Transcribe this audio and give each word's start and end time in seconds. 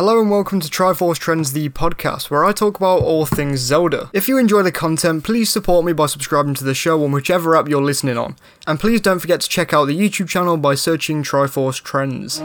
Hello 0.00 0.18
and 0.18 0.30
welcome 0.30 0.60
to 0.60 0.68
Triforce 0.70 1.18
Trends, 1.18 1.52
the 1.52 1.68
podcast, 1.68 2.30
where 2.30 2.42
I 2.42 2.52
talk 2.52 2.78
about 2.78 3.02
all 3.02 3.26
things 3.26 3.60
Zelda. 3.60 4.08
If 4.14 4.28
you 4.28 4.38
enjoy 4.38 4.62
the 4.62 4.72
content, 4.72 5.24
please 5.24 5.50
support 5.50 5.84
me 5.84 5.92
by 5.92 6.06
subscribing 6.06 6.54
to 6.54 6.64
the 6.64 6.72
show 6.72 7.04
on 7.04 7.12
whichever 7.12 7.54
app 7.54 7.68
you're 7.68 7.82
listening 7.82 8.16
on. 8.16 8.36
And 8.66 8.80
please 8.80 9.02
don't 9.02 9.18
forget 9.18 9.42
to 9.42 9.48
check 9.50 9.74
out 9.74 9.84
the 9.84 9.98
YouTube 9.98 10.30
channel 10.30 10.56
by 10.56 10.74
searching 10.74 11.22
Triforce 11.22 11.82
Trends. 11.82 12.40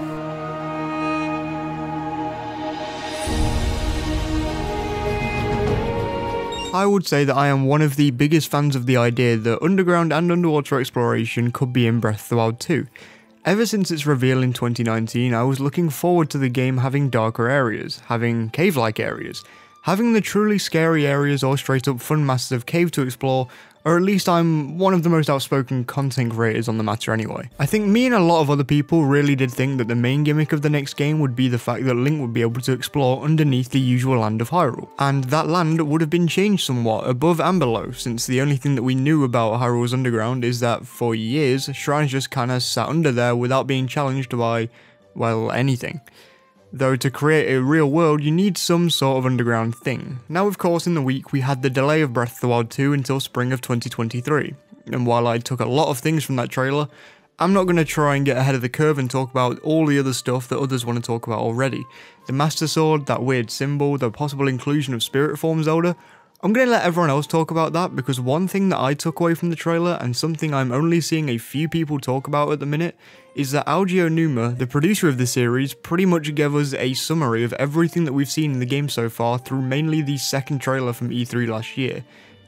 I 6.76 6.86
would 6.86 7.08
say 7.08 7.24
that 7.24 7.38
I 7.38 7.48
am 7.48 7.68
one 7.68 7.82
of 7.82 7.96
the 7.96 8.12
biggest 8.12 8.52
fans 8.52 8.76
of 8.76 8.86
the 8.86 8.98
idea 8.98 9.38
that 9.38 9.64
underground 9.64 10.12
and 10.12 10.30
underwater 10.30 10.78
exploration 10.82 11.54
could 11.54 11.72
be 11.72 11.88
in 11.88 12.02
Breath 12.02 12.24
of 12.24 12.30
the 12.30 12.36
Wild 12.36 12.60
2. 12.60 12.86
Ever 13.46 13.68
since 13.68 13.92
its 13.92 14.08
reveal 14.08 14.42
in 14.42 14.54
2019, 14.54 15.32
I 15.36 15.44
was 15.44 15.60
looking 15.60 15.92
forward 15.92 16.32
to 16.32 16.40
the 16.40 16.50
game 16.50 16.78
having 16.78 17.12
darker 17.12 17.48
areas, 17.48 18.02
having 18.08 18.50
cave 18.50 18.76
like 18.76 19.00
areas, 19.00 19.44
having 19.86 20.14
the 20.14 20.22
truly 20.22 20.58
scary 20.58 21.06
areas 21.06 21.44
or 21.44 21.56
straight 21.56 21.88
up 21.88 22.02
fun 22.02 22.26
massive 22.26 22.66
cave 22.66 22.90
to 22.90 23.04
explore, 23.04 23.48
or 23.86 23.98
at 23.98 24.02
least 24.02 24.28
I'm 24.28 24.80
one 24.80 24.96
of 24.96 25.04
the 25.04 25.10
most 25.10 25.30
outspoken 25.30 25.86
content 25.86 26.34
creators 26.34 26.68
on 26.68 26.80
the 26.80 26.84
matter 26.84 27.14
anyway. 27.14 27.52
I 27.60 27.68
think 27.68 27.86
me 27.86 28.08
and 28.08 28.16
a 28.16 28.20
lot 28.20 28.42
of 28.42 28.50
other 28.50 28.64
people 28.64 29.06
really 29.06 29.36
did 29.36 29.52
think 29.52 29.78
that 29.78 29.88
the 29.88 29.94
main 29.94 30.24
gimmick 30.24 30.52
of 30.54 30.64
the 30.64 30.72
next 30.72 30.96
game 30.96 31.20
would 31.20 31.36
be 31.36 31.50
the 31.50 31.60
fact 31.60 31.86
that 31.86 31.94
Link 31.94 32.20
would 32.20 32.34
be 32.34 32.42
able 32.42 32.62
to 32.62 32.72
explore 32.72 33.24
underneath 33.24 33.70
the 33.70 33.80
usual 33.80 34.22
land 34.22 34.42
of 34.42 34.50
Hyrule, 34.50 34.90
and 34.98 35.26
that 35.26 35.46
land 35.46 35.80
would 35.88 36.02
have 36.02 36.10
been 36.10 36.28
changed 36.28 36.66
somewhat 36.66 37.08
above 37.08 37.40
and 37.40 37.60
below, 37.60 37.92
since 37.92 38.26
the 38.26 38.42
only 38.42 38.58
thing 38.58 38.74
that 38.74 38.82
we 38.82 38.96
knew 38.96 39.24
about 39.24 39.62
Hyrule's 39.62 39.94
underground 39.94 40.44
is 40.44 40.62
that 40.62 40.88
for 40.88 41.14
years, 41.14 41.70
shrines 41.74 42.10
just 42.10 42.32
kinda 42.32 42.60
sat 42.60 42.90
under 42.90 43.12
there 43.12 43.36
without 43.36 43.68
being 43.68 43.86
challenged 43.86 44.36
by, 44.36 44.68
well, 45.14 45.52
anything 45.52 46.02
though 46.78 46.96
to 46.98 47.10
create 47.10 47.54
a 47.54 47.62
real 47.62 47.90
world 47.90 48.22
you 48.22 48.32
need 48.32 48.58
some 48.58 48.90
sort 48.90 49.18
of 49.18 49.26
underground 49.26 49.76
thing. 49.76 50.20
Now 50.28 50.48
of 50.48 50.58
course 50.58 50.86
in 50.86 50.94
the 50.94 51.02
week 51.02 51.32
we 51.32 51.42
had 51.42 51.62
the 51.62 51.70
delay 51.70 52.02
of 52.02 52.14
Breath 52.14 52.36
of 52.36 52.42
the 52.42 52.48
Wild 52.50 52.70
2 52.70 52.92
until 52.92 53.20
spring 53.20 53.54
of 53.54 53.62
2023, 53.62 54.54
and 54.88 55.08
while 55.08 55.26
I 55.26 55.38
took 55.38 55.62
a 55.62 55.66
lot 55.66 55.90
of 55.90 56.00
things 56.00 56.24
from 56.24 56.36
that 56.36 56.50
trailer, 56.50 56.88
I'm 57.40 57.54
not 57.54 57.64
going 57.64 57.76
to 57.76 57.86
try 57.86 58.16
and 58.16 58.26
get 58.26 58.38
ahead 58.38 58.56
of 58.56 58.62
the 58.62 58.70
curve 58.70 58.98
and 58.98 59.10
talk 59.12 59.30
about 59.32 59.60
all 59.60 59.86
the 59.86 60.00
other 60.00 60.14
stuff 60.14 60.48
that 60.48 60.60
others 60.60 60.86
want 60.86 60.98
to 60.98 61.06
talk 61.06 61.28
about 61.28 61.40
already. 61.40 61.84
The 62.28 62.34
Master 62.34 62.66
Sword, 62.66 63.08
that 63.08 63.24
weird 63.24 63.52
symbol, 63.52 63.98
the 63.98 64.10
possible 64.10 64.48
inclusion 64.48 64.94
of 64.94 65.04
Spirit 65.04 65.38
Form 65.38 65.62
Zelda, 65.62 65.98
I'm 66.42 66.52
going 66.52 66.68
to 66.68 66.72
let 66.72 66.84
everyone 66.84 67.10
else 67.10 67.28
talk 67.28 67.50
about 67.50 67.72
that 67.74 67.96
because 67.96 68.20
one 68.20 68.48
thing 68.48 68.68
that 68.70 68.80
I 68.80 68.94
took 68.94 69.20
away 69.20 69.36
from 69.36 69.50
the 69.50 69.56
trailer 69.56 69.98
and 70.02 70.16
something 70.16 70.54
I'm 70.54 70.72
only 70.72 71.00
seeing 71.00 71.30
a 71.30 71.38
few 71.38 71.70
people 71.70 71.98
talk 71.98 72.28
about 72.28 72.52
at 72.52 72.60
the 72.60 72.66
minute 72.66 72.98
is 73.36 73.52
that 73.52 73.66
Eiji 73.66 74.04
Aonuma, 74.04 74.58
the 74.58 74.68
producer 74.68 75.08
of 75.08 75.18
the 75.18 75.28
series, 75.28 75.74
pretty 75.74 76.06
much 76.06 76.36
gave 76.36 76.54
us 76.54 76.74
a 76.74 76.94
summary 76.94 77.46
of 77.46 77.54
everything 77.54 78.04
that 78.04 78.14
we've 78.14 78.30
seen 78.30 78.52
in 78.52 78.60
the 78.60 78.66
game 78.66 78.90
so 78.90 79.10
far 79.10 79.40
through 79.40 79.62
mainly 79.62 80.02
the 80.02 80.18
second 80.18 80.60
trailer 80.60 80.92
from 80.92 81.10
E3 81.10 81.48
last 81.48 81.78
year. 81.78 82.04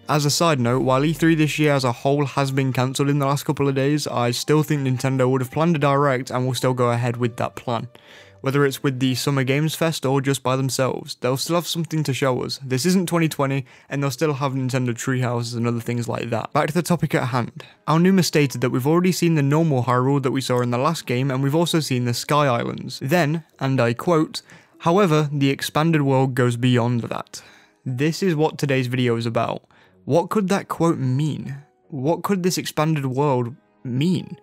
As 0.09 0.25
a 0.25 0.29
side 0.29 0.59
note, 0.59 0.83
while 0.83 1.01
E3 1.01 1.37
this 1.37 1.57
year 1.57 1.73
as 1.73 1.83
a 1.83 1.91
whole 1.91 2.25
has 2.25 2.51
been 2.51 2.73
cancelled 2.73 3.09
in 3.09 3.19
the 3.19 3.25
last 3.25 3.43
couple 3.43 3.67
of 3.67 3.75
days, 3.75 4.05
I 4.05 4.31
still 4.31 4.63
think 4.63 4.81
Nintendo 4.81 5.29
would 5.29 5.41
have 5.41 5.51
planned 5.51 5.75
a 5.77 5.79
direct 5.79 6.29
and 6.29 6.45
will 6.45 6.53
still 6.53 6.73
go 6.73 6.91
ahead 6.91 7.17
with 7.17 7.37
that 7.37 7.55
plan 7.55 7.87
whether 8.47 8.65
it's 8.65 8.81
with 8.81 9.01
the 9.01 9.13
Summer 9.13 9.43
Games 9.43 9.75
Fest 9.75 10.05
or 10.05 10.21
just 10.21 10.41
by 10.41 10.55
themselves. 10.55 11.15
They'll 11.15 11.35
still 11.35 11.57
have 11.57 11.67
something 11.67 12.01
to 12.03 12.13
show 12.13 12.45
us. 12.45 12.61
This 12.63 12.85
isn't 12.85 13.07
2020, 13.07 13.65
and 13.89 14.01
they'll 14.01 14.09
still 14.09 14.35
have 14.35 14.53
Nintendo 14.53 14.91
Treehouses 14.91 15.57
and 15.57 15.67
other 15.67 15.81
things 15.81 16.07
like 16.07 16.29
that. 16.29 16.53
Back 16.53 16.67
to 16.67 16.73
the 16.73 16.81
topic 16.81 17.13
at 17.13 17.27
hand. 17.27 17.65
Aonuma 17.89 18.23
stated 18.23 18.61
that 18.61 18.69
we've 18.69 18.87
already 18.87 19.11
seen 19.11 19.35
the 19.35 19.43
normal 19.43 19.83
Hyrule 19.83 20.23
that 20.23 20.31
we 20.31 20.39
saw 20.39 20.61
in 20.61 20.71
the 20.71 20.77
last 20.77 21.05
game, 21.05 21.29
and 21.29 21.43
we've 21.43 21.53
also 21.53 21.81
seen 21.81 22.05
the 22.05 22.13
Sky 22.13 22.45
Islands. 22.45 22.99
Then, 23.01 23.43
and 23.59 23.81
I 23.81 23.91
quote, 23.93 24.41
However, 24.77 25.29
the 25.29 25.49
expanded 25.49 26.03
world 26.03 26.33
goes 26.33 26.55
beyond 26.55 27.01
that. 27.01 27.41
This 27.85 28.23
is 28.23 28.33
what 28.33 28.57
today's 28.57 28.87
video 28.87 29.17
is 29.17 29.25
about. 29.25 29.63
What 30.05 30.29
could 30.29 30.47
that 30.47 30.69
quote 30.69 30.99
mean? 30.99 31.57
What 31.89 32.23
could 32.23 32.43
this 32.43 32.57
expanded 32.57 33.07
world 33.07 33.57
mean? 33.83 34.39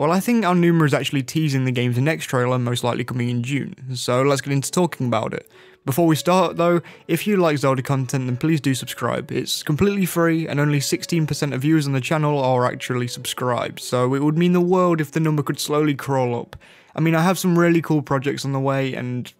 Well, 0.00 0.12
I 0.12 0.20
think 0.20 0.46
Aonuma 0.46 0.86
is 0.86 0.94
actually 0.94 1.24
teasing 1.24 1.66
the 1.66 1.70
game's 1.70 1.98
next 1.98 2.24
trailer, 2.24 2.58
most 2.58 2.82
likely 2.82 3.04
coming 3.04 3.28
in 3.28 3.42
June, 3.42 3.74
so 3.94 4.22
let's 4.22 4.40
get 4.40 4.54
into 4.54 4.70
talking 4.70 5.06
about 5.08 5.34
it. 5.34 5.46
Before 5.84 6.06
we 6.06 6.16
start 6.16 6.56
though, 6.56 6.80
if 7.06 7.26
you 7.26 7.36
like 7.36 7.58
Zelda 7.58 7.82
content 7.82 8.24
then 8.24 8.38
please 8.38 8.62
do 8.62 8.74
subscribe. 8.74 9.30
It's 9.30 9.62
completely 9.62 10.06
free 10.06 10.48
and 10.48 10.58
only 10.58 10.78
16% 10.78 11.52
of 11.54 11.60
viewers 11.60 11.86
on 11.86 11.92
the 11.92 12.00
channel 12.00 12.38
are 12.38 12.64
actually 12.64 13.08
subscribed, 13.08 13.78
so 13.78 14.14
it 14.14 14.22
would 14.22 14.38
mean 14.38 14.54
the 14.54 14.60
world 14.62 15.02
if 15.02 15.10
the 15.10 15.20
number 15.20 15.42
could 15.42 15.60
slowly 15.60 15.94
crawl 15.94 16.34
up. 16.34 16.56
I 16.96 17.00
mean, 17.00 17.14
I 17.14 17.20
have 17.20 17.38
some 17.38 17.58
really 17.58 17.82
cool 17.82 18.00
projects 18.00 18.46
on 18.46 18.54
the 18.54 18.58
way 18.58 18.94
and 18.94 19.30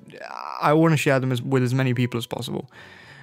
I 0.60 0.75
want 0.75 0.92
to 0.92 0.98
share 0.98 1.21
them 1.21 1.32
as, 1.32 1.41
with 1.41 1.62
as 1.62 1.72
many 1.72 1.94
people 1.94 2.19
as 2.19 2.27
possible. 2.27 2.71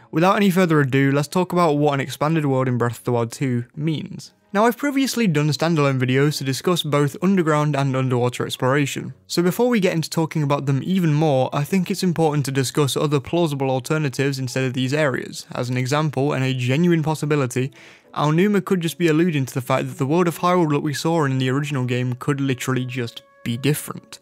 Without 0.10 0.38
any 0.38 0.50
further 0.50 0.82
ado, 0.82 1.12
let's 1.12 1.28
talk 1.28 1.54
about 1.54 1.74
what 1.74 1.94
an 1.94 2.00
expanded 2.00 2.48
world 2.48 2.68
in 2.68 2.80
Breath 2.80 2.98
of 2.98 3.04
the 3.04 3.12
Wild 3.12 3.32
2 3.32 3.66
means. 3.76 4.32
Now 4.58 4.66
I've 4.66 4.76
previously 4.76 5.28
done 5.28 5.50
standalone 5.50 6.00
videos 6.00 6.40
to 6.40 6.44
discuss 6.44 6.82
both 6.82 7.16
underground 7.22 7.76
and 7.76 7.96
underwater 7.96 8.44
exploration, 8.44 9.14
so 9.28 9.44
before 9.44 9.70
we 9.70 9.80
get 9.80 9.94
into 9.94 10.10
talking 10.10 10.42
about 10.42 10.66
them 10.66 10.82
even 10.84 11.14
more, 11.14 11.52
I 11.54 11.64
think 11.64 11.92
it's 11.92 12.02
important 12.02 12.44
to 12.46 12.52
discuss 12.52 12.98
other 12.98 13.20
plausible 13.20 13.70
alternatives 13.70 14.40
instead 14.40 14.64
of 14.64 14.74
these 14.74 14.96
areas. 14.96 15.46
As 15.52 15.70
an 15.70 15.78
example, 15.78 16.34
and 16.34 16.44
a 16.44 16.56
genuine 16.56 17.04
possibility, 17.04 17.72
Aonuma 18.16 18.66
could 18.66 18.82
just 18.82 18.98
be 18.98 19.08
alluding 19.08 19.46
to 19.46 19.54
the 19.54 19.62
fact 19.62 19.90
that 19.90 20.00
the 20.00 20.08
world 20.08 20.28
of 20.28 20.40
Hyrule 20.40 20.72
that 20.72 20.80
we 20.80 20.92
saw 20.92 21.26
in 21.26 21.38
the 21.38 21.52
original 21.52 21.86
game 21.86 22.14
could 22.14 22.42
literally 22.42 22.84
just 22.84 23.22
be 23.44 23.58
different. 23.58 24.18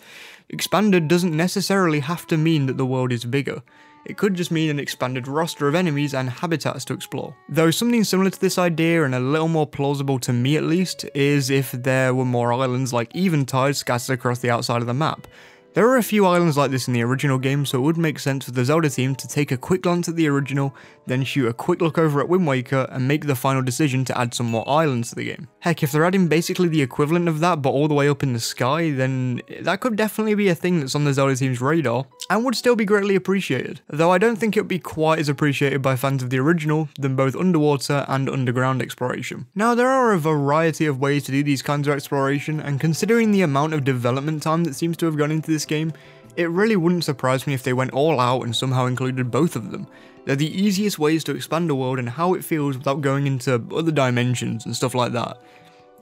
Expanded 0.49 1.07
doesn't 1.07 1.33
necessarily 1.33 2.01
have 2.01 2.27
to 2.27 2.35
mean 2.35 2.65
that 2.65 2.75
the 2.75 2.85
world 2.85 3.13
is 3.13 3.23
bigger. 3.23 3.63
It 4.05 4.17
could 4.17 4.35
just 4.35 4.51
mean 4.51 4.69
an 4.69 4.79
expanded 4.79 5.27
roster 5.27 5.67
of 5.67 5.75
enemies 5.75 6.13
and 6.13 6.29
habitats 6.29 6.85
to 6.85 6.93
explore. 6.93 7.35
Though 7.49 7.71
something 7.71 8.03
similar 8.03 8.29
to 8.29 8.39
this 8.39 8.57
idea 8.57 9.03
and 9.03 9.15
a 9.15 9.19
little 9.19 9.47
more 9.47 9.65
plausible 9.67 10.19
to 10.19 10.33
me 10.33 10.57
at 10.57 10.63
least 10.63 11.05
is 11.15 11.49
if 11.49 11.71
there 11.71 12.13
were 12.13 12.25
more 12.25 12.53
islands 12.53 12.93
like 12.93 13.15
Eventide 13.15 13.75
scattered 13.75 14.13
across 14.13 14.39
the 14.39 14.51
outside 14.51 14.81
of 14.81 14.87
the 14.87 14.93
map. 14.93 15.27
There 15.75 15.89
are 15.89 15.97
a 15.97 16.03
few 16.03 16.25
islands 16.25 16.55
like 16.55 16.71
this 16.71 16.87
in 16.87 16.93
the 16.93 17.03
original 17.03 17.37
game, 17.37 17.65
so 17.65 17.77
it 17.77 17.81
would 17.81 17.97
make 17.97 18.17
sense 18.17 18.45
for 18.45 18.51
the 18.51 18.63
Zelda 18.63 18.89
team 18.89 19.13
to 19.15 19.27
take 19.27 19.51
a 19.51 19.57
quick 19.57 19.81
glance 19.81 20.07
at 20.07 20.15
the 20.15 20.29
original, 20.29 20.73
then 21.05 21.25
shoot 21.25 21.49
a 21.49 21.53
quick 21.53 21.81
look 21.81 21.97
over 21.97 22.21
at 22.21 22.29
Wind 22.29 22.47
Waker 22.47 22.87
and 22.89 23.09
make 23.09 23.27
the 23.27 23.35
final 23.35 23.61
decision 23.61 24.05
to 24.05 24.17
add 24.17 24.33
some 24.33 24.45
more 24.45 24.63
islands 24.69 25.09
to 25.09 25.15
the 25.15 25.25
game. 25.25 25.49
Heck, 25.59 25.83
if 25.83 25.91
they're 25.91 26.05
adding 26.05 26.29
basically 26.29 26.69
the 26.69 26.81
equivalent 26.81 27.27
of 27.27 27.41
that 27.41 27.61
but 27.61 27.71
all 27.71 27.89
the 27.89 27.93
way 27.93 28.07
up 28.07 28.23
in 28.23 28.31
the 28.31 28.39
sky, 28.39 28.91
then 28.91 29.41
that 29.59 29.81
could 29.81 29.97
definitely 29.97 30.33
be 30.33 30.47
a 30.47 30.55
thing 30.55 30.79
that's 30.79 30.95
on 30.95 31.03
the 31.03 31.13
Zelda 31.13 31.35
team's 31.35 31.59
radar, 31.59 32.05
and 32.29 32.45
would 32.45 32.55
still 32.55 32.77
be 32.77 32.85
greatly 32.85 33.17
appreciated. 33.17 33.81
Though 33.89 34.13
I 34.13 34.17
don't 34.17 34.37
think 34.37 34.55
it 34.55 34.61
would 34.61 34.69
be 34.69 34.79
quite 34.79 35.19
as 35.19 35.27
appreciated 35.27 35.81
by 35.81 35.97
fans 35.97 36.23
of 36.23 36.29
the 36.29 36.39
original 36.39 36.87
than 36.97 37.17
both 37.17 37.35
underwater 37.35 38.05
and 38.07 38.29
underground 38.29 38.81
exploration. 38.81 39.47
Now, 39.53 39.75
there 39.75 39.89
are 39.89 40.13
a 40.13 40.19
variety 40.19 40.85
of 40.85 41.01
ways 41.01 41.25
to 41.25 41.33
do 41.33 41.43
these 41.43 41.61
kinds 41.61 41.85
of 41.89 41.93
exploration, 41.93 42.61
and 42.61 42.79
considering 42.79 43.31
the 43.31 43.41
amount 43.41 43.73
of 43.73 43.83
development 43.83 44.41
time 44.41 44.63
that 44.63 44.75
seems 44.75 44.95
to 44.97 45.05
have 45.05 45.17
gone 45.17 45.31
into 45.31 45.51
this 45.51 45.64
game, 45.65 45.93
it 46.35 46.49
really 46.49 46.75
wouldn't 46.75 47.03
surprise 47.03 47.47
me 47.47 47.53
if 47.53 47.63
they 47.63 47.73
went 47.73 47.93
all 47.93 48.19
out 48.19 48.43
and 48.43 48.55
somehow 48.55 48.85
included 48.85 49.31
both 49.31 49.55
of 49.55 49.71
them. 49.71 49.87
They're 50.25 50.35
the 50.35 50.61
easiest 50.61 50.97
ways 50.99 51.23
to 51.25 51.35
expand 51.35 51.69
a 51.69 51.75
world 51.75 51.99
and 51.99 52.09
how 52.09 52.33
it 52.33 52.43
feels 52.43 52.77
without 52.77 53.01
going 53.01 53.27
into 53.27 53.63
other 53.73 53.91
dimensions 53.91 54.65
and 54.65 54.75
stuff 54.75 54.95
like 54.95 55.13
that. 55.13 55.37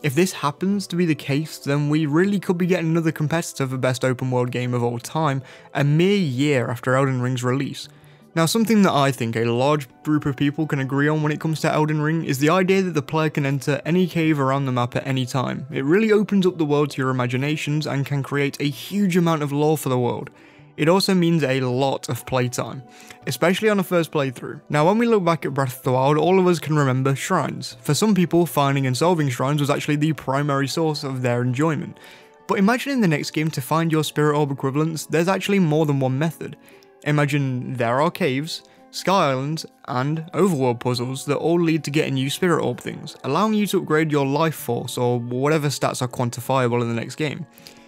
If 0.01 0.15
this 0.15 0.33
happens 0.33 0.87
to 0.87 0.95
be 0.95 1.05
the 1.05 1.15
case, 1.15 1.57
then 1.59 1.89
we 1.89 2.05
really 2.05 2.39
could 2.39 2.57
be 2.57 2.65
getting 2.65 2.89
another 2.89 3.11
competitor 3.11 3.67
for 3.67 3.77
best 3.77 4.03
open 4.03 4.31
world 4.31 4.51
game 4.51 4.73
of 4.73 4.83
all 4.83 4.99
time 4.99 5.41
a 5.73 5.83
mere 5.83 6.17
year 6.17 6.69
after 6.69 6.95
Elden 6.95 7.21
Ring's 7.21 7.43
release. 7.43 7.87
Now, 8.35 8.47
something 8.47 8.81
that 8.81 8.93
I 8.93 9.11
think 9.11 9.35
a 9.35 9.45
large 9.45 9.87
group 10.01 10.25
of 10.25 10.35
people 10.35 10.65
can 10.65 10.79
agree 10.79 11.07
on 11.07 11.21
when 11.21 11.31
it 11.31 11.39
comes 11.39 11.61
to 11.61 11.71
Elden 11.71 12.01
Ring 12.01 12.25
is 12.25 12.39
the 12.39 12.49
idea 12.49 12.81
that 12.81 12.95
the 12.95 13.03
player 13.03 13.29
can 13.29 13.45
enter 13.45 13.79
any 13.85 14.07
cave 14.07 14.39
around 14.39 14.65
the 14.65 14.71
map 14.71 14.95
at 14.95 15.05
any 15.05 15.27
time. 15.27 15.67
It 15.69 15.85
really 15.85 16.11
opens 16.11 16.47
up 16.47 16.57
the 16.57 16.65
world 16.65 16.89
to 16.91 17.01
your 17.01 17.11
imaginations 17.11 17.85
and 17.85 18.07
can 18.07 18.23
create 18.23 18.59
a 18.59 18.63
huge 18.63 19.15
amount 19.15 19.43
of 19.43 19.51
lore 19.51 19.77
for 19.77 19.89
the 19.89 19.99
world. 19.99 20.31
It 20.77 20.89
also 20.89 21.13
means 21.13 21.43
a 21.43 21.61
lot 21.61 22.09
of 22.09 22.25
playtime, 22.25 22.81
especially 23.27 23.69
on 23.69 23.79
a 23.79 23.83
first 23.83 24.11
playthrough. 24.11 24.61
Now, 24.67 24.87
when 24.87 24.97
we 24.97 25.05
look 25.05 25.23
back 25.23 25.45
at 25.45 25.53
Breath 25.53 25.77
of 25.77 25.83
the 25.83 25.91
Wild, 25.91 26.17
all 26.17 26.39
of 26.39 26.47
us 26.47 26.57
can 26.57 26.75
remember 26.75 27.15
shrines. 27.15 27.77
For 27.81 27.93
some 27.93 28.15
people, 28.15 28.47
finding 28.47 28.87
and 28.87 28.97
solving 28.97 29.29
shrines 29.29 29.61
was 29.61 29.69
actually 29.69 29.97
the 29.97 30.13
primary 30.13 30.67
source 30.67 31.03
of 31.03 31.21
their 31.21 31.43
enjoyment. 31.43 31.99
But 32.47 32.57
imagine 32.57 32.93
in 32.93 33.01
the 33.01 33.07
next 33.07 33.29
game 33.31 33.51
to 33.51 33.61
find 33.61 33.91
your 33.91 34.03
Spirit 34.03 34.35
Orb 34.35 34.49
equivalents, 34.49 35.05
there's 35.05 35.27
actually 35.27 35.59
more 35.59 35.85
than 35.85 35.99
one 35.99 36.17
method. 36.17 36.57
Imagine 37.05 37.73
there 37.73 38.01
are 38.01 38.09
caves, 38.09 38.63
Sky 38.91 39.31
Islands, 39.31 39.65
and 39.87 40.29
overworld 40.33 40.79
puzzles 40.79 41.25
that 41.25 41.37
all 41.37 41.59
lead 41.59 41.83
to 41.83 41.91
getting 41.91 42.15
you 42.15 42.29
Spirit 42.29 42.63
Orb 42.63 42.79
things, 42.79 43.17
allowing 43.23 43.53
you 43.53 43.67
to 43.67 43.79
upgrade 43.79 44.11
your 44.11 44.25
life 44.25 44.55
force 44.55 44.97
or 44.97 45.19
whatever 45.19 45.67
stats 45.67 46.01
are 46.01 46.07
quantifiable 46.07 46.81
in 46.81 46.87
the 46.87 46.93
next 46.93 47.15
game. 47.15 47.45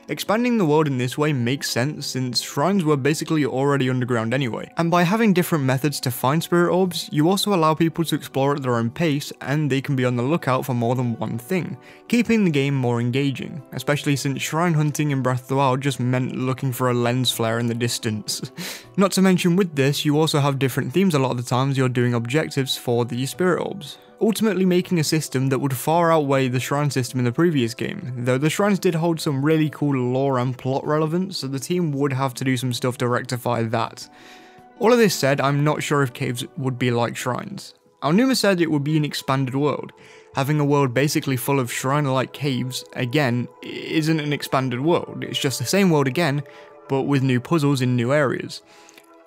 Expanding 0.07 0.60
the 0.60 0.66
world 0.66 0.86
in 0.86 1.00
this 1.00 1.18
way 1.18 1.34
makes 1.34 1.68
sense 1.68 2.06
since 2.06 2.40
shrines 2.40 2.84
were 2.84 2.96
basically 2.96 3.44
already 3.44 3.90
underground 3.90 4.36
anyway, 4.36 4.72
and 4.78 4.92
by 4.92 5.02
having 5.02 5.34
different 5.34 5.63
methods 5.63 6.00
to 6.00 6.12
find 6.12 6.44
spirit 6.44 6.72
orbs, 6.72 7.10
you 7.12 7.28
also 7.28 7.56
allow 7.56 7.74
people 7.74 8.06
to 8.06 8.13
explore 8.13 8.54
at 8.56 8.62
their 8.62 8.75
own 8.75 8.92
pace 8.92 9.34
and 9.42 9.68
they 9.68 9.81
can 9.81 9.96
be 9.96 10.06
on 10.06 10.16
the 10.16 10.22
lookout 10.22 10.63
for 10.63 10.75
more 10.75 10.94
than 10.94 11.18
one 11.18 11.40
thing, 11.40 11.75
keeping 12.07 12.46
the 12.46 12.52
game 12.52 12.75
more 12.75 13.02
engaging, 13.02 13.63
especially 13.74 14.16
since 14.16 14.44
shrine 14.44 14.75
hunting 14.75 15.10
in 15.10 15.24
Breath 15.24 15.42
of 15.42 15.48
the 15.48 15.56
Wild 15.56 15.81
just 15.81 16.00
meant 16.00 16.36
looking 16.36 16.72
for 16.72 16.92
a 16.92 16.94
lens 16.94 17.31
flare 17.31 17.58
in 17.58 17.66
the 17.66 17.74
distance. 17.74 18.51
Not 18.98 19.12
to 19.13 19.24
mention 19.24 19.56
with 19.56 19.75
this, 19.75 20.06
you 20.06 20.19
also 20.19 20.40
have 20.40 20.60
different 20.60 20.94
themes 20.94 21.16
a 21.16 21.19
lot 21.19 21.31
of 21.31 21.38
the 21.38 21.44
times 21.44 21.80
you're 21.80 21.90
doing 21.90 22.13
objectives 22.13 22.78
for 22.78 23.06
the 23.06 23.25
spirit 23.25 23.60
orbs 23.60 23.98
ultimately 24.21 24.65
making 24.65 25.00
a 25.00 25.03
system 25.03 25.50
that 25.50 25.59
would 25.59 25.75
far 25.75 26.12
outweigh 26.12 26.47
the 26.47 26.59
shrine 26.59 26.89
system 26.89 27.19
in 27.19 27.25
the 27.25 27.31
previous 27.31 27.73
game, 27.73 28.13
though 28.17 28.38
the 28.38 28.50
shrines 28.50 28.79
did 28.79 28.95
hold 28.95 29.19
some 29.19 29.44
really 29.44 29.69
cool 29.69 29.95
lore 29.95 30.39
and 30.39 30.57
plot 30.57 30.85
relevance, 30.85 31.38
so 31.38 31.47
the 31.47 31.59
team 31.59 31.91
would 31.91 32.13
have 32.13 32.33
to 32.35 32.44
do 32.44 32.57
some 32.57 32.73
stuff 32.73 32.97
to 32.97 33.07
rectify 33.07 33.63
that. 33.63 34.09
All 34.79 34.91
of 34.91 35.00
this 35.00 35.15
said, 35.15 35.39
I'm 35.39 35.63
not 35.63 35.83
sure 35.83 36.03
if 36.03 36.13
caves 36.13 36.45
would 36.57 36.77
be 36.77 36.91
like 36.91 37.15
shrines. 37.15 37.73
Aonuma 38.03 38.35
said 38.35 38.62
it 38.62 38.69
would 38.69 38.83
be 38.83 38.97
an 38.97 39.06
expanded 39.06 39.56
world. 39.56 39.91
Having 40.35 40.59
a 40.59 40.65
world 40.65 40.94
basically 40.94 41.38
full 41.38 41.59
of 41.59 41.71
shrine-like 41.71 42.33
caves, 42.33 42.83
again, 42.94 43.47
isn't 43.63 44.19
an 44.19 44.33
expanded 44.33 44.81
world, 44.81 45.23
it's 45.23 45.39
just 45.39 45.59
the 45.59 45.65
same 45.65 45.89
world 45.89 46.07
again, 46.07 46.44
but 46.89 47.03
with 47.03 47.23
new 47.23 47.39
puzzles 47.39 47.81
in 47.81 47.95
new 47.95 48.12
areas. 48.13 48.62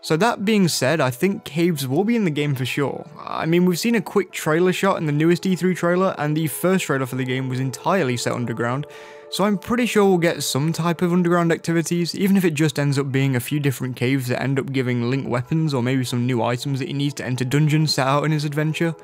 So 0.09 0.17
that 0.17 0.43
being 0.43 0.69
said, 0.69 1.03
I 1.03 1.11
think 1.11 1.45
caves 1.45 1.87
will 1.87 2.03
be 2.03 2.17
in 2.17 2.25
the 2.25 2.31
game 2.31 2.55
for 2.55 2.65
sure. 2.65 3.07
I 3.21 3.45
mean, 3.45 3.67
we've 3.67 3.79
seen 3.79 3.95
a 3.95 4.01
quick 4.01 4.33
trailer 4.33 4.73
shot 4.73 4.97
in 4.97 5.05
the 5.05 5.13
newest 5.13 5.43
E3 5.43 5.77
trailer, 5.77 6.15
and 6.17 6.35
the 6.35 6.47
first 6.47 6.87
trailer 6.87 7.05
for 7.05 7.17
the 7.17 7.27
game 7.27 7.51
was 7.51 7.61
entirely 7.61 8.17
set 8.17 8.33
underground, 8.33 8.87
so 9.31 9.45
I'm 9.45 9.59
pretty 9.59 9.85
sure 9.85 10.07
we'll 10.07 10.17
get 10.17 10.43
some 10.43 10.73
type 10.73 11.03
of 11.03 11.13
underground 11.13 11.53
activities, 11.53 12.15
even 12.15 12.39
if 12.39 12.47
it 12.47 12.55
just 12.55 12.79
ends 12.79 12.99
up 12.99 13.13
being 13.13 13.37
a 13.37 13.41
few 13.41 13.61
different 13.61 13.97
caves 13.97 14.29
that 14.29 14.41
end 14.41 14.59
up 14.59 14.73
giving 14.73 15.11
Link 15.11 15.29
weapons 15.29 15.75
or 15.75 15.83
maybe 15.83 16.05
some 16.05 16.25
new 16.25 16.43
items 16.43 16.79
that 16.79 16.89
he 16.89 16.95
needs 16.95 17.13
to 17.17 17.27
enter 17.27 17.45
dungeons 17.45 17.93
set 17.93 18.07
out 18.07 18.25
in 18.25 18.33
his 18.33 18.47
adventure. 18.47 18.95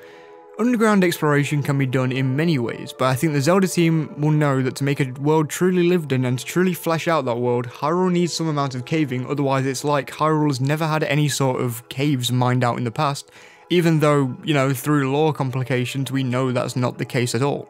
Underground 0.57 1.03
exploration 1.03 1.65
can 1.65 1.79
be 1.79 1.87
done 1.87 2.13
in 2.13 2.37
many 2.37 2.61
ways, 2.61 2.95
but 2.97 3.07
I 3.07 3.17
think 3.17 3.33
the 3.33 3.41
Zelda 3.41 3.67
team 3.67 4.15
will 4.17 4.31
know 4.31 4.63
that 4.63 4.77
to 4.77 4.85
make 4.85 5.01
a 5.01 5.11
world 5.21 5.51
truly 5.51 5.89
lived 5.89 6.13
in 6.13 6.25
and 6.25 6.39
to 6.39 6.45
truly 6.45 6.73
flesh 6.73 7.09
out 7.09 7.25
that 7.25 7.39
world, 7.39 7.67
Hyrule 7.67 8.13
needs 8.13 8.35
some 8.35 8.47
amount 8.47 8.77
of 8.77 8.85
caving, 8.85 9.27
otherwise 9.27 9.67
it's 9.67 9.83
like 9.83 10.13
Hyrule 10.13 10.47
has 10.47 10.61
never 10.61 10.87
had 10.87 11.03
any 11.03 11.29
sort 11.29 11.61
of 11.61 11.89
caves 11.89 12.31
mined 12.31 12.63
out 12.63 12.79
in 12.79 12.85
the 12.85 12.93
past, 12.93 13.33
even 13.69 13.99
though, 13.99 14.37
you 14.45 14.55
know, 14.55 14.73
through 14.73 15.11
lore 15.11 15.33
complications 15.33 16.13
we 16.13 16.23
know 16.23 16.53
that's 16.53 16.77
not 16.77 16.99
the 16.99 17.05
case 17.05 17.35
at 17.35 17.43
all. 17.43 17.69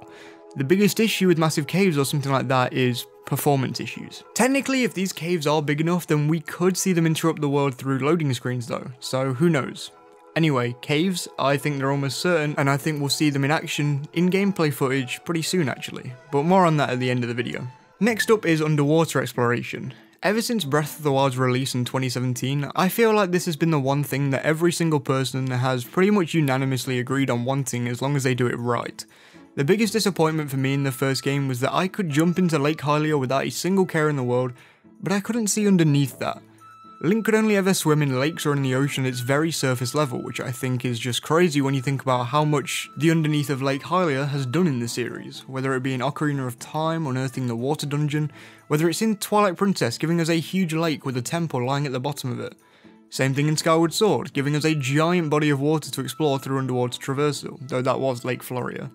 The 0.56 0.64
biggest 0.64 1.00
issue 1.00 1.28
with 1.28 1.38
massive 1.38 1.66
caves 1.66 1.96
or 1.96 2.04
something 2.04 2.32
like 2.32 2.48
that 2.48 2.74
is 2.74 3.06
performance 3.24 3.80
issues. 3.80 4.22
Technically, 4.34 4.84
if 4.84 4.92
these 4.92 5.12
caves 5.12 5.46
are 5.46 5.62
big 5.62 5.80
enough, 5.80 6.06
then 6.06 6.28
we 6.28 6.40
could 6.40 6.76
see 6.76 6.92
them 6.92 7.06
interrupt 7.06 7.40
the 7.40 7.48
world 7.48 7.76
through 7.76 8.00
loading 8.00 8.34
screens 8.34 8.66
though, 8.66 8.90
so 9.00 9.32
who 9.32 9.48
knows. 9.48 9.90
Anyway, 10.36 10.74
caves, 10.80 11.28
I 11.38 11.56
think 11.56 11.78
they're 11.78 11.92
almost 11.92 12.18
certain, 12.18 12.56
and 12.58 12.68
I 12.68 12.76
think 12.76 12.98
we'll 12.98 13.08
see 13.08 13.30
them 13.30 13.44
in 13.44 13.52
action 13.52 14.06
in 14.14 14.30
gameplay 14.30 14.72
footage 14.72 15.22
pretty 15.24 15.42
soon 15.42 15.68
actually, 15.68 16.12
but 16.32 16.42
more 16.42 16.66
on 16.66 16.76
that 16.78 16.90
at 16.90 16.98
the 16.98 17.10
end 17.10 17.22
of 17.22 17.28
the 17.28 17.34
video. 17.34 17.68
Next 18.00 18.30
up 18.30 18.44
is 18.44 18.60
underwater 18.60 19.22
exploration. 19.22 19.94
Ever 20.24 20.42
since 20.42 20.64
Breath 20.64 20.96
of 20.96 21.04
the 21.04 21.12
Wild's 21.12 21.38
release 21.38 21.74
in 21.74 21.84
2017, 21.84 22.70
I 22.74 22.88
feel 22.88 23.12
like 23.12 23.30
this 23.30 23.44
has 23.44 23.56
been 23.56 23.70
the 23.70 23.78
one 23.78 24.02
thing 24.02 24.30
that 24.30 24.44
every 24.44 24.72
single 24.72 24.98
person 24.98 25.48
has 25.48 25.84
pretty 25.84 26.10
much 26.10 26.34
unanimously 26.34 26.98
agreed 26.98 27.30
on 27.30 27.44
wanting 27.44 27.86
as 27.86 28.02
long 28.02 28.16
as 28.16 28.24
they 28.24 28.34
do 28.34 28.46
it 28.46 28.56
right. 28.56 29.04
The 29.54 29.64
biggest 29.64 29.92
disappointment 29.92 30.50
for 30.50 30.56
me 30.56 30.74
in 30.74 30.82
the 30.82 30.90
first 30.90 31.22
game 31.22 31.46
was 31.46 31.60
that 31.60 31.72
I 31.72 31.86
could 31.86 32.10
jump 32.10 32.40
into 32.40 32.58
Lake 32.58 32.80
Hylia 32.80 33.20
without 33.20 33.44
a 33.44 33.50
single 33.50 33.86
care 33.86 34.08
in 34.08 34.16
the 34.16 34.24
world, 34.24 34.52
but 35.00 35.12
I 35.12 35.20
couldn't 35.20 35.48
see 35.48 35.68
underneath 35.68 36.18
that. 36.18 36.42
Link 37.00 37.24
could 37.24 37.34
only 37.34 37.56
ever 37.56 37.74
swim 37.74 38.02
in 38.02 38.18
lakes 38.18 38.46
or 38.46 38.52
in 38.52 38.62
the 38.62 38.74
ocean 38.74 39.04
at 39.04 39.10
its 39.10 39.20
very 39.20 39.50
surface 39.50 39.94
level, 39.94 40.22
which 40.22 40.40
I 40.40 40.50
think 40.50 40.84
is 40.84 40.98
just 40.98 41.22
crazy 41.22 41.60
when 41.60 41.74
you 41.74 41.82
think 41.82 42.02
about 42.02 42.24
how 42.24 42.44
much 42.44 42.88
the 42.96 43.10
underneath 43.10 43.50
of 43.50 43.60
Lake 43.60 43.82
Hylia 43.82 44.28
has 44.28 44.46
done 44.46 44.66
in 44.66 44.78
the 44.78 44.88
series, 44.88 45.40
whether 45.46 45.74
it 45.74 45.82
be 45.82 45.92
in 45.92 46.00
Ocarina 46.00 46.46
of 46.46 46.58
Time, 46.58 47.06
unearthing 47.06 47.46
the 47.46 47.56
water 47.56 47.86
dungeon, 47.86 48.30
whether 48.68 48.88
it's 48.88 49.02
in 49.02 49.16
Twilight 49.16 49.56
Princess 49.56 49.98
giving 49.98 50.20
us 50.20 50.28
a 50.28 50.34
huge 50.34 50.72
lake 50.72 51.04
with 51.04 51.16
a 51.16 51.22
temple 51.22 51.66
lying 51.66 51.84
at 51.84 51.92
the 51.92 52.00
bottom 52.00 52.30
of 52.30 52.40
it. 52.40 52.54
Same 53.10 53.34
thing 53.34 53.48
in 53.48 53.56
Skyward 53.56 53.92
Sword, 53.92 54.32
giving 54.32 54.56
us 54.56 54.64
a 54.64 54.74
giant 54.74 55.30
body 55.30 55.50
of 55.50 55.60
water 55.60 55.90
to 55.90 56.00
explore 56.00 56.38
through 56.38 56.58
underwater 56.58 56.98
traversal, 56.98 57.58
though 57.68 57.82
that 57.82 58.00
was 58.00 58.24
Lake 58.24 58.42
Floria. 58.42 58.90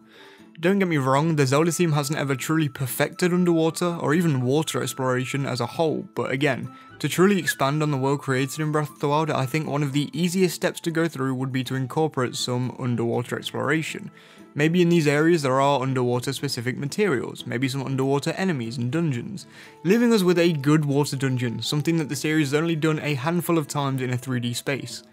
Don't 0.61 0.79
get 0.79 0.89
me 0.89 0.97
wrong, 0.97 1.37
the 1.37 1.47
Zelda 1.47 1.71
team 1.71 1.93
hasn't 1.93 2.19
ever 2.19 2.35
truly 2.35 2.67
perfected 2.67 3.31
underwater 3.33 3.95
or 4.01 4.13
even 4.13 4.41
water 4.41 4.83
exploration 4.83 5.45
as 5.45 5.61
a 5.61 5.65
whole, 5.65 6.09
but 6.15 6.31
again, 6.31 6.69
to 6.99 7.07
truly 7.07 7.39
expand 7.39 7.81
on 7.81 7.91
the 7.91 7.97
world 7.97 8.19
created 8.19 8.59
in 8.59 8.73
Breath 8.73 8.91
of 8.91 8.99
the 8.99 9.07
Wild, 9.07 9.31
I 9.31 9.45
think 9.45 9.69
one 9.69 9.83
of 9.83 9.93
the 9.93 10.09
easiest 10.11 10.55
steps 10.55 10.81
to 10.81 10.91
go 10.91 11.07
through 11.07 11.35
would 11.35 11.53
be 11.53 11.63
to 11.63 11.75
incorporate 11.75 12.35
some 12.35 12.75
underwater 12.77 13.37
exploration. 13.37 14.11
Maybe 14.53 14.81
in 14.81 14.89
these 14.89 15.07
areas 15.07 15.43
there 15.43 15.61
are 15.61 15.81
underwater 15.81 16.33
specific 16.33 16.77
materials, 16.77 17.45
maybe 17.45 17.69
some 17.69 17.83
underwater 17.85 18.31
enemies 18.31 18.75
and 18.75 18.91
dungeons, 18.91 19.47
leaving 19.85 20.11
us 20.11 20.23
with 20.23 20.39
a 20.39 20.51
good 20.51 20.83
water 20.83 21.15
dungeon, 21.15 21.61
something 21.61 21.95
that 21.99 22.09
the 22.09 22.17
series 22.17 22.49
has 22.51 22.59
only 22.59 22.75
done 22.75 22.99
a 22.99 23.13
handful 23.13 23.57
of 23.57 23.69
times 23.69 24.01
in 24.01 24.11
a 24.11 24.17
3D 24.17 24.53
space. 24.53 25.03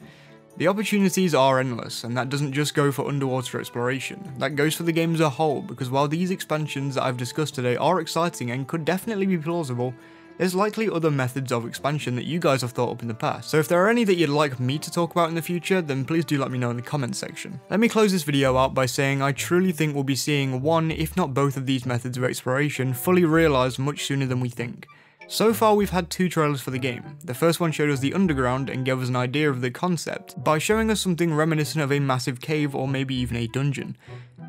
The 0.58 0.68
opportunities 0.68 1.34
are 1.34 1.60
endless, 1.60 2.02
and 2.02 2.16
that 2.16 2.30
doesn't 2.30 2.54
just 2.54 2.74
go 2.74 2.90
for 2.90 3.06
underwater 3.06 3.60
exploration, 3.60 4.32
that 4.38 4.56
goes 4.56 4.74
for 4.74 4.84
the 4.84 4.92
game 4.92 5.12
as 5.12 5.20
a 5.20 5.28
whole, 5.28 5.60
because 5.60 5.90
while 5.90 6.08
these 6.08 6.30
expansions 6.30 6.94
that 6.94 7.04
I've 7.04 7.18
discussed 7.18 7.54
today 7.54 7.76
are 7.76 8.00
exciting 8.00 8.50
and 8.50 8.66
could 8.66 8.86
definitely 8.86 9.26
be 9.26 9.36
plausible, 9.36 9.92
there's 10.38 10.54
likely 10.54 10.88
other 10.88 11.10
methods 11.10 11.52
of 11.52 11.66
expansion 11.66 12.16
that 12.16 12.24
you 12.24 12.38
guys 12.38 12.62
have 12.62 12.72
thought 12.72 12.92
up 12.92 13.02
in 13.02 13.08
the 13.08 13.12
past, 13.12 13.50
so 13.50 13.58
if 13.58 13.68
there 13.68 13.84
are 13.84 13.90
any 13.90 14.04
that 14.04 14.14
you'd 14.14 14.30
like 14.30 14.58
me 14.58 14.78
to 14.78 14.90
talk 14.90 15.10
about 15.10 15.28
in 15.28 15.34
the 15.34 15.42
future, 15.42 15.82
then 15.82 16.06
please 16.06 16.24
do 16.24 16.38
let 16.38 16.50
me 16.50 16.58
know 16.58 16.70
in 16.70 16.76
the 16.76 16.82
comments 16.82 17.18
section. 17.18 17.60
Let 17.68 17.80
me 17.80 17.90
close 17.90 18.12
this 18.12 18.22
video 18.22 18.56
out 18.56 18.72
by 18.72 18.86
saying 18.86 19.20
I 19.20 19.32
truly 19.32 19.72
think 19.72 19.94
we'll 19.94 20.04
be 20.04 20.16
seeing 20.16 20.62
one, 20.62 20.90
if 20.90 21.18
not 21.18 21.34
both 21.34 21.58
of 21.58 21.66
these 21.66 21.84
methods 21.84 22.16
of 22.16 22.24
exploration 22.24 22.94
fully 22.94 23.26
realised 23.26 23.78
much 23.78 24.04
sooner 24.04 24.24
than 24.24 24.40
we 24.40 24.48
think. 24.48 24.86
So 25.28 25.52
far 25.52 25.75
we've 25.75 25.90
had 25.90 26.08
two 26.08 26.28
trailers 26.28 26.61
for 26.61 26.70
the 26.70 26.78
game. 26.78 27.19
The 27.25 27.34
first 27.34 27.58
one 27.58 27.73
showed 27.73 27.90
us 27.90 27.99
the 27.99 28.14
underground 28.14 28.70
and 28.70 28.84
gave 28.84 29.02
us 29.02 29.08
an 29.08 29.17
idea 29.17 29.50
of 29.50 29.61
the 29.61 29.73
concept, 29.73 30.43
by 30.44 30.58
showing 30.58 30.88
us 30.88 31.00
something 31.00 31.34
reminiscent 31.34 31.82
of 31.82 31.90
a 31.90 31.99
massive 31.99 32.40
cave 32.40 32.76
or 32.76 32.87
maybe 32.87 33.17
even 33.17 33.37
a 33.37 33.49
dungeon. 33.49 33.96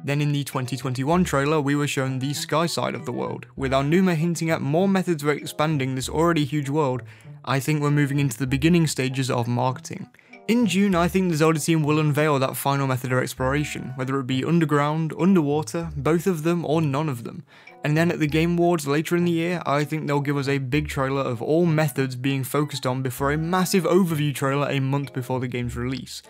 Then 0.03 0.21
in 0.21 0.31
the 0.31 0.43
2021 0.43 1.23
trailer 1.23 1.59
we 1.59 1.75
were 1.75 1.87
shown 1.87 2.19
the 2.19 2.31
sky 2.35 2.67
side 2.67 2.93
of 2.93 3.05
the 3.05 3.11
world, 3.11 3.47
with 3.55 3.71
Aonuma 3.71 4.13
hinting 4.13 4.51
at 4.51 4.61
more 4.61 4.87
methods 4.87 5.23
of 5.23 5.29
expanding 5.29 5.95
this 5.95 6.09
already 6.09 6.45
huge 6.45 6.69
world, 6.69 7.01
I 7.43 7.59
think 7.59 7.81
we're 7.81 7.89
moving 7.89 8.19
into 8.19 8.37
the 8.37 8.45
beginning 8.45 8.85
stages 8.85 9.31
of 9.31 9.47
marketing. 9.47 10.07
In 10.47 10.65
June, 10.65 10.95
I 10.95 11.09
think 11.09 11.29
the 11.29 11.37
Zelda 11.37 11.59
team 11.59 11.83
will 11.83 11.99
unveil 11.99 12.39
that 12.39 12.55
final 12.55 12.87
method 12.87 13.11
of 13.11 13.19
exploration, 13.19 13.91
whether 13.95 14.17
it 14.17 14.27
be 14.27 14.45
underground, 14.45 15.11
underwater, 15.19 15.89
both 15.97 16.25
of 16.25 16.43
them, 16.43 16.63
or 16.63 16.81
none 16.81 17.09
of 17.09 17.25
them. 17.25 17.43
And 17.83 17.95
then 17.95 18.11
at 18.11 18.19
the 18.19 18.27
Game 18.27 18.57
Awards 18.57 18.87
later 18.87 19.15
in 19.15 19.25
the 19.25 19.31
year, 19.31 19.61
I 19.65 19.83
think 19.83 20.07
they'll 20.07 20.19
give 20.19 20.37
us 20.37 20.47
a 20.47 20.57
big 20.57 20.87
trailer 20.87 21.21
of 21.21 21.41
all 21.41 21.65
methods 21.65 22.15
being 22.15 22.43
focused 22.43 22.85
on 22.85 23.01
before 23.01 23.31
a 23.31 23.37
massive 23.37 23.83
overview 23.83 24.33
trailer 24.33 24.67
a 24.69 24.79
month 24.79 25.13
before 25.13 25.39
the 25.39 25.47
game's 25.47 25.75
release. 25.75 26.21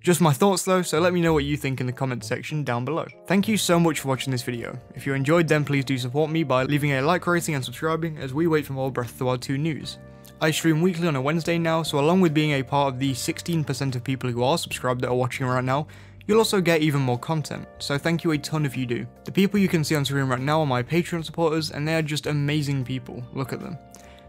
Just 0.00 0.20
my 0.20 0.32
thoughts 0.32 0.64
though, 0.64 0.82
so 0.82 0.98
let 0.98 1.12
me 1.12 1.20
know 1.20 1.32
what 1.32 1.44
you 1.44 1.56
think 1.56 1.80
in 1.80 1.86
the 1.86 1.92
comments 1.92 2.26
section 2.26 2.64
down 2.64 2.84
below. 2.84 3.06
Thank 3.26 3.46
you 3.46 3.56
so 3.56 3.78
much 3.78 4.00
for 4.00 4.08
watching 4.08 4.30
this 4.30 4.42
video. 4.42 4.78
If 4.94 5.06
you 5.06 5.14
enjoyed 5.14 5.48
then 5.48 5.64
please 5.64 5.84
do 5.84 5.98
support 5.98 6.30
me 6.30 6.42
by 6.42 6.64
leaving 6.64 6.92
a 6.92 7.02
like 7.02 7.26
rating 7.26 7.54
and 7.54 7.64
subscribing 7.64 8.18
as 8.18 8.34
we 8.34 8.46
wait 8.46 8.66
for 8.66 8.72
more 8.72 8.90
Breath 8.90 9.12
of 9.12 9.18
the 9.18 9.24
Wild 9.26 9.42
2 9.42 9.58
news. 9.58 9.98
I 10.40 10.50
stream 10.50 10.82
weekly 10.82 11.08
on 11.08 11.16
a 11.16 11.20
Wednesday 11.20 11.56
now, 11.56 11.82
so 11.82 11.98
along 11.98 12.20
with 12.20 12.34
being 12.34 12.52
a 12.52 12.62
part 12.62 12.92
of 12.92 13.00
the 13.00 13.12
16% 13.12 13.94
of 13.94 14.04
people 14.04 14.30
who 14.30 14.42
are 14.42 14.58
subscribed 14.58 15.00
that 15.00 15.08
are 15.08 15.14
watching 15.14 15.46
right 15.46 15.64
now, 15.64 15.86
you'll 16.26 16.38
also 16.38 16.60
get 16.60 16.82
even 16.82 17.00
more 17.00 17.18
content, 17.18 17.66
so 17.78 17.98
thank 17.98 18.24
you 18.24 18.32
a 18.32 18.38
ton 18.38 18.66
if 18.66 18.76
you 18.76 18.86
do. 18.86 19.06
The 19.24 19.32
people 19.32 19.60
you 19.60 19.68
can 19.68 19.84
see 19.84 19.94
on 19.94 20.04
screen 20.04 20.26
right 20.26 20.40
now 20.40 20.60
are 20.60 20.66
my 20.66 20.82
Patreon 20.82 21.24
supporters, 21.24 21.70
and 21.70 21.86
they 21.86 21.94
are 21.94 22.02
just 22.02 22.26
amazing 22.26 22.84
people, 22.84 23.22
look 23.32 23.52
at 23.52 23.60
them. 23.60 23.78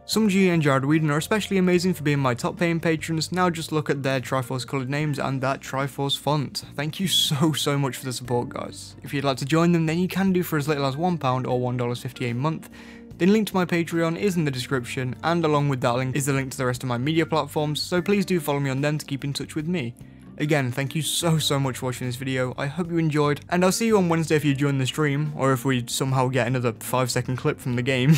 Some 0.05 0.29
G 0.29 0.47
and 0.47 0.63
Jared 0.63 0.85
Whedon 0.85 1.11
are 1.11 1.17
especially 1.17 1.57
amazing 1.57 1.93
for 1.93 2.03
being 2.03 2.19
my 2.19 2.33
top 2.33 2.57
paying 2.57 2.79
patrons, 2.79 3.33
now 3.33 3.49
just 3.49 3.73
look 3.73 3.89
at 3.89 4.03
their 4.03 4.21
Triforce 4.21 4.65
coloured 4.65 4.89
names 4.89 5.19
and 5.19 5.41
that 5.41 5.59
Triforce 5.59 6.17
font. 6.17 6.63
Thank 6.75 6.97
you 7.01 7.09
so 7.09 7.51
so 7.51 7.77
much 7.77 7.97
for 7.97 8.05
the 8.05 8.13
support 8.13 8.47
guys. 8.47 8.95
If 9.03 9.13
you'd 9.13 9.25
like 9.25 9.35
to 9.39 9.45
join 9.45 9.73
them 9.73 9.85
then 9.85 9.99
you 9.99 10.07
can 10.07 10.31
do 10.31 10.43
for 10.43 10.57
as 10.57 10.69
little 10.69 10.85
as 10.85 10.95
£1 10.95 11.13
or 11.45 11.73
$1.50 11.73 12.31
a 12.31 12.33
month, 12.33 12.69
the 13.17 13.25
link 13.25 13.47
to 13.47 13.55
my 13.55 13.65
Patreon 13.65 14.15
is 14.17 14.37
in 14.37 14.45
the 14.45 14.51
description, 14.51 15.13
and 15.23 15.43
along 15.43 15.67
with 15.67 15.81
that 15.81 15.95
link 15.95 16.15
is 16.15 16.27
the 16.27 16.33
link 16.33 16.51
to 16.51 16.57
the 16.57 16.65
rest 16.65 16.83
of 16.83 16.89
my 16.89 16.97
media 16.97 17.25
platforms, 17.25 17.81
so 17.81 18.01
please 18.01 18.25
do 18.25 18.39
follow 18.39 18.61
me 18.61 18.69
on 18.69 18.79
them 18.79 18.97
to 18.99 19.05
keep 19.05 19.25
in 19.25 19.33
touch 19.33 19.55
with 19.55 19.67
me. 19.67 19.93
Again, 20.39 20.71
thank 20.71 20.93
you 20.93 21.01
so 21.01 21.39
so 21.39 21.59
much 21.59 21.79
for 21.79 21.87
watching 21.87 22.07
this 22.07 22.15
video, 22.15 22.53
I 22.57 22.67
hope 22.67 22.91
you 22.91 22.97
enjoyed, 22.99 23.41
and 23.49 23.63
I'll 23.63 23.71
see 23.71 23.87
you 23.87 23.97
on 23.97 24.07
Wednesday 24.07 24.35
if 24.35 24.45
you 24.45 24.53
join 24.53 24.77
the 24.77 24.85
stream, 24.85 25.33
or 25.35 25.51
if 25.51 25.65
we 25.65 25.83
somehow 25.87 26.27
get 26.27 26.45
another 26.45 26.73
5 26.73 27.09
second 27.09 27.37
clip 27.37 27.59
from 27.59 27.75
the 27.75 27.81
game. 27.81 28.13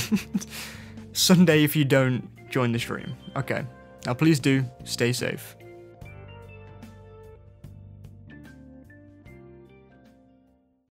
Sunday 1.13 1.63
if 1.63 1.75
you 1.75 1.85
don't 1.85 2.27
join 2.49 2.73
the 2.73 2.79
stream. 2.79 3.15
Okay, 3.37 3.63
now 4.05 4.13
please 4.13 4.39
do, 4.39 4.65
stay 4.83 5.13
safe. 5.13 5.55